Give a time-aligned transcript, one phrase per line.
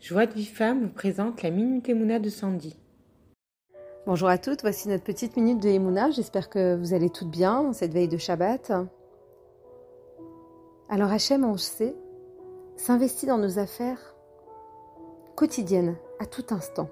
[0.00, 2.78] Joie de vie femme vous présente la Minute Emouna de Sandy.
[4.06, 6.10] Bonjour à toutes, voici notre petite minute de Emouna.
[6.10, 8.72] J'espère que vous allez toutes bien en cette veille de Shabbat.
[10.90, 11.96] Alors Hachem, on sait,
[12.76, 14.14] s'investit dans nos affaires
[15.34, 16.90] quotidiennes, à tout instant.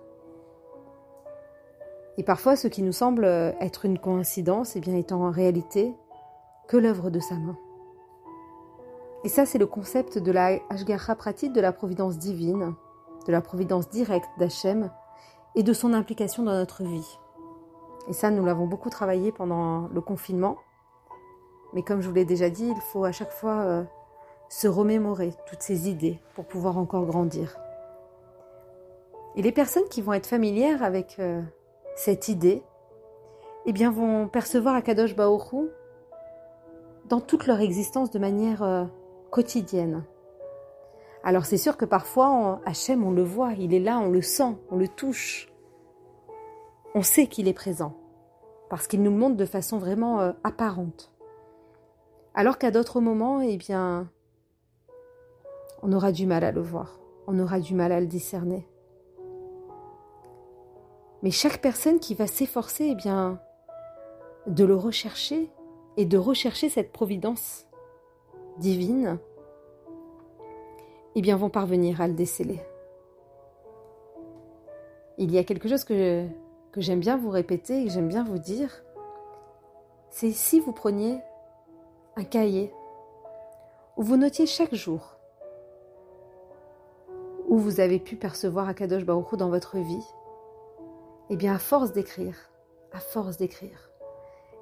[2.17, 3.27] Et parfois, ce qui nous semble
[3.61, 5.95] être une coïncidence, eh bien, étant en réalité
[6.69, 7.59] que l'œuvre de sa main.
[9.25, 12.75] Et ça, c'est le concept de la Ashgacha pratique de la providence divine,
[13.27, 14.91] de la providence directe d'Hachem
[15.55, 17.19] et de son implication dans notre vie.
[18.09, 20.57] Et ça, nous l'avons beaucoup travaillé pendant le confinement.
[21.73, 23.85] Mais comme je vous l'ai déjà dit, il faut à chaque fois euh,
[24.49, 27.57] se remémorer toutes ces idées pour pouvoir encore grandir.
[29.37, 31.43] Et les personnes qui vont être familières avec euh,
[31.97, 32.63] cette idée,
[33.67, 35.69] eh bien, vont percevoir Akadosh Baoru
[37.07, 38.85] dans toute leur existence de manière euh,
[39.31, 40.05] quotidienne.
[41.27, 44.59] Alors c'est sûr que parfois, Hachem, on le voit, il est là, on le sent,
[44.71, 45.51] on le touche.
[46.95, 47.97] On sait qu'il est présent,
[48.69, 51.13] parce qu'il nous le montre de façon vraiment euh, apparente.
[52.35, 54.11] Alors qu'à d'autres moments, eh bien,
[55.83, 58.69] on aura du mal à le voir, on aura du mal à le discerner.
[61.23, 63.41] Mais chaque personne qui va s'efforcer, eh bien,
[64.47, 65.51] de le rechercher
[65.97, 67.67] et de rechercher cette providence
[68.59, 69.19] divine,
[71.15, 72.61] eh bien, vont parvenir à le déceler.
[75.19, 76.27] Il y a quelque chose que,
[76.77, 78.83] j'aime bien vous répéter et que j'aime bien vous dire,
[80.11, 81.21] c'est si vous preniez
[82.17, 82.73] un cahier
[83.97, 85.17] où vous notiez chaque jour
[87.49, 90.05] où vous avez pu percevoir Akadosh Baruch dans votre vie,
[91.31, 92.35] eh bien à force d'écrire,
[92.93, 93.91] à force d'écrire,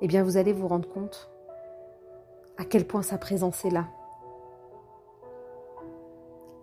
[0.03, 1.31] eh bien vous allez vous rendre compte
[2.59, 3.87] à quel point sa présence est là,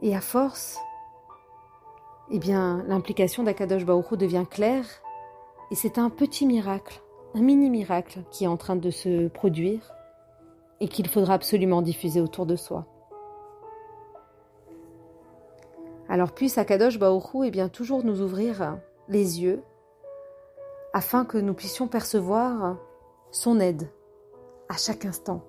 [0.02, 0.78] et à force,
[2.32, 4.86] eh bien, l'implication d'Akadosh Baruch devient claire
[5.72, 7.02] et c'est un petit miracle,
[7.36, 9.92] un mini miracle qui est en train de se produire
[10.80, 12.86] et qu'il faudra absolument diffuser autour de soi.
[16.08, 19.62] Alors puisse Akadosh Baoru eh bien, toujours nous ouvrir les yeux
[20.94, 22.78] afin que nous puissions percevoir
[23.32, 23.92] son aide
[24.70, 25.44] à chaque instant.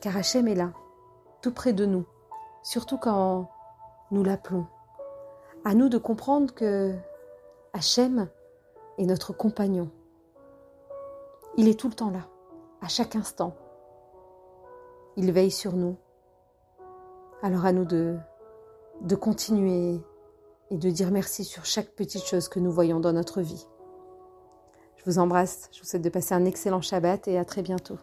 [0.00, 0.72] Car Hachem est là,
[1.40, 2.04] tout près de nous,
[2.62, 3.48] surtout quand
[4.10, 4.66] nous l'appelons.
[5.64, 6.94] À nous de comprendre que
[7.72, 8.28] Hachem
[8.98, 9.90] est notre compagnon.
[11.56, 12.26] Il est tout le temps là,
[12.80, 13.54] à chaque instant.
[15.16, 15.96] Il veille sur nous.
[17.42, 18.16] Alors à nous de,
[19.02, 20.00] de continuer
[20.70, 23.66] et de dire merci sur chaque petite chose que nous voyons dans notre vie.
[24.96, 27.98] Je vous embrasse, je vous souhaite de passer un excellent Shabbat et à très bientôt.